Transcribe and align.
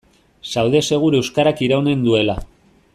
Zaude 0.53 0.81
segur 0.89 1.17
euskarak 1.19 1.61
iraunen 1.67 2.05
duela. 2.09 2.39